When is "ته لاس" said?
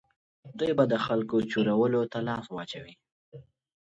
2.11-2.45